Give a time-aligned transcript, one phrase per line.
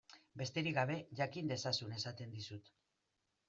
[0.41, 2.77] Besterik gabe, jakin dezazun esaten dizut.